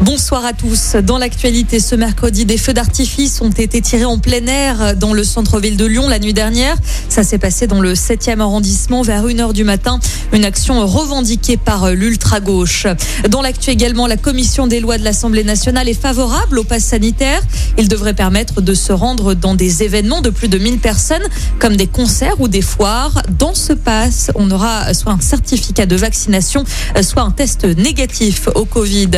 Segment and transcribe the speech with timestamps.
[0.00, 0.94] Bonsoir à tous.
[0.94, 5.24] Dans l'actualité, ce mercredi, des feux d'artifice ont été tirés en plein air dans le
[5.24, 6.76] centre-ville de Lyon la nuit dernière.
[7.08, 9.98] Ça s'est passé dans le 7e arrondissement vers 1h du matin.
[10.32, 12.86] Une action revendiquée par l'ultra-gauche.
[13.28, 17.42] Dans l'actu également, la commission des lois de l'Assemblée nationale est favorable au pass sanitaire.
[17.76, 21.26] Il devrait permettre de se rendre dans des événements de plus de 1000 personnes,
[21.58, 23.22] comme des concerts ou des foires.
[23.36, 26.62] Dans ce pass, on aura soit un certificat de vaccination,
[27.02, 29.10] soit un test négatif au Covid.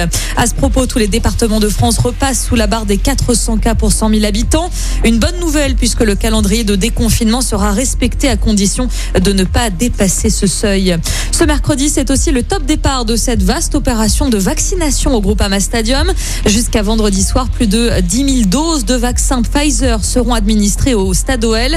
[0.71, 4.25] Tous les départements de France repassent sous la barre des 400 cas pour 100 000
[4.25, 4.71] habitants.
[5.05, 8.89] Une bonne nouvelle puisque le calendrier de déconfinement sera respecté à condition
[9.21, 10.97] de ne pas dépasser ce seuil.
[11.33, 15.61] Ce mercredi, c'est aussi le top départ de cette vaste opération de vaccination au Groupama
[15.61, 16.13] Stadium.
[16.47, 21.45] Jusqu'à vendredi soir, plus de 10 000 doses de vaccins Pfizer seront administrées au Stade
[21.45, 21.77] OL.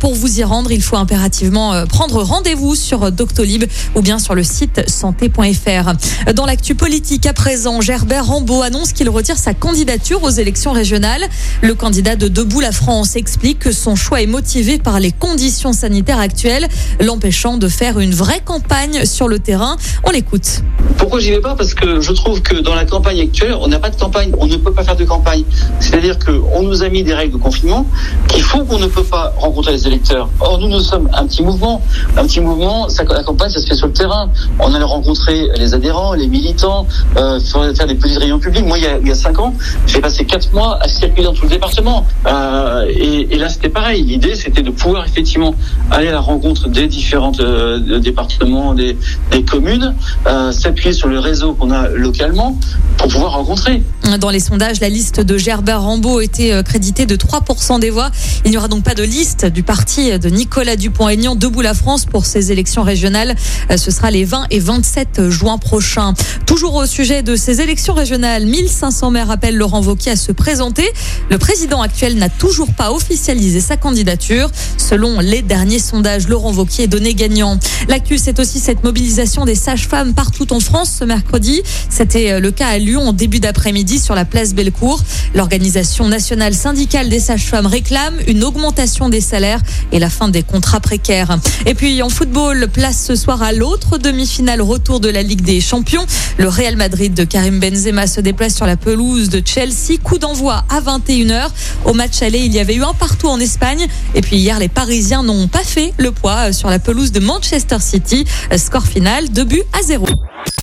[0.00, 4.42] Pour vous y rendre, il faut impérativement prendre rendez-vous sur Doctolib ou bien sur le
[4.42, 6.32] site santé.fr.
[6.34, 11.22] Dans l'actu politique à présent, Gerbert Rambaud annonce qu'il retire sa candidature aux élections régionales.
[11.62, 15.72] Le candidat de Debout la France explique que son choix est motivé par les conditions
[15.72, 16.66] sanitaires actuelles,
[16.98, 19.76] l'empêchant de faire une vraie campagne sur le terrain.
[20.02, 20.62] On l'écoute.
[20.98, 21.54] Pourquoi j'y vais pas?
[21.54, 24.46] Parce que je trouve que dans la campagne actuelle, on n'a pas de campagne, on
[24.46, 25.44] ne peut pas faire de campagne.
[25.78, 27.86] C'est-à-dire qu'on nous a mis des règles de confinement
[28.26, 30.28] qui font qu'on ne peut pas rencontrer les électeurs.
[30.40, 31.82] Or, nous, nous sommes un petit mouvement.
[32.16, 34.28] Un petit mouvement, ça, la campagne, ça se fait sur le terrain.
[34.58, 38.64] On allait rencontrer les adhérents, les militants, euh, faire des petites réunions publiques.
[38.64, 39.54] Moi, il y a, il cinq ans,
[39.86, 42.06] j'ai passé quatre mois à circuler dans tout le département.
[42.26, 44.02] Euh, et, là, c'était pareil.
[44.02, 45.54] L'idée, c'était de pouvoir effectivement
[45.90, 48.96] aller à la rencontre des différents euh, départements, des,
[49.30, 49.94] des communes,
[50.26, 52.58] euh, s'appuyer sur le réseau qu'on a localement
[52.96, 53.82] pour pouvoir rencontrer.
[54.20, 58.10] Dans les sondages, la liste de Gerbert Rambaud était créditée de 3% des voix.
[58.44, 62.06] Il n'y aura donc pas de liste du parti de Nicolas Dupont-Aignan Debout la France
[62.06, 63.34] pour ces élections régionales.
[63.76, 66.14] Ce sera les 20 et 27 juin prochains.
[66.46, 70.88] Toujours au sujet de ces élections régionales, 1500 maires appellent Laurent Wauquiez à se présenter.
[71.30, 74.50] Le président actuel n'a toujours pas officialisé sa candidature.
[74.76, 77.58] Selon les derniers sondages, Laurent Wauquiez est donné gagnant.
[77.88, 81.62] L'actu, c'est aussi cette mobilisation des sages-femmes partout en France ce mercredi.
[81.90, 85.02] C'était le cas à Lyon en début d'après-midi sur la place Bellecour.
[85.34, 89.60] L'organisation nationale syndicale des sages-femmes réclame une augmentation des salaires
[89.92, 91.38] et la fin des contrats précaires.
[91.66, 95.60] Et puis en football, place ce soir à l'autre demi-finale retour de la Ligue des
[95.60, 96.06] Champions.
[96.38, 99.98] Le Real Madrid de Karim Benzema se déplace sur la pelouse de Chelsea.
[100.02, 101.48] Coup d'envoi à 21h.
[101.84, 103.86] Au match aller, il y avait eu un partout en Espagne.
[104.14, 107.78] Et puis hier, les Parisiens n'ont pas fait le poids sur la pelouse de Manchester
[107.80, 108.24] City.
[108.56, 110.06] Score final, 2 buts à 0.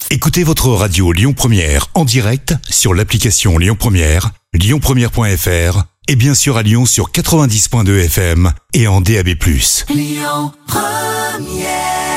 [0.09, 6.57] Écoutez votre radio Lyon Première en direct sur l'application Lyon Première, lyonpremière.fr et bien sûr
[6.57, 9.29] à Lyon sur 90.2 FM et en DAB+.
[9.89, 12.10] Lyon Première